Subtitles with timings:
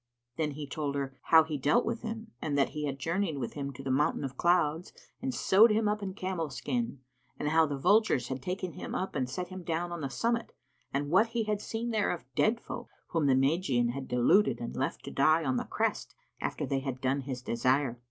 [0.35, 3.53] Then he told her how he dealt with him, in that he had journeyed with
[3.53, 7.01] him to the Mountain of Clouds and sewed him up in the camel's skin,
[7.37, 10.53] and how the vultures had taken him up and set him down on the summit
[10.91, 14.75] and what he had seen there of dead folk, whom the Magian had deluded and
[14.75, 17.99] left to die on the crest after they had done his desire.